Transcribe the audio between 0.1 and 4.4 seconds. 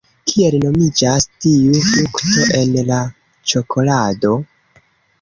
Kiel nomiĝas tiu frukto en la ĉokolado?